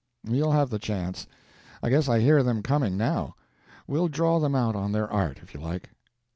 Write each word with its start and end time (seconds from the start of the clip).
"You'll 0.27 0.53
have 0.53 0.71
the 0.71 0.79
chance. 0.79 1.27
I 1.83 1.91
guess 1.91 2.09
I 2.09 2.21
hear 2.21 2.41
them 2.41 2.63
coming, 2.63 2.97
now. 2.97 3.35
We'll 3.85 4.07
draw 4.07 4.39
them 4.39 4.55
out 4.55 4.75
on 4.75 4.91
their 4.93 5.07
art, 5.07 5.37
if 5.43 5.53
you 5.53 5.59
like." 5.59 5.91